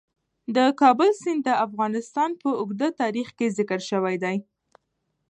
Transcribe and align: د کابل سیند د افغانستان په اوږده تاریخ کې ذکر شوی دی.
د 0.55 0.57
کابل 0.81 1.09
سیند 1.21 1.41
د 1.47 1.49
افغانستان 1.65 2.29
په 2.41 2.49
اوږده 2.59 2.89
تاریخ 3.01 3.27
کې 3.37 3.53
ذکر 3.57 3.79
شوی 3.89 4.15
دی. 4.23 4.37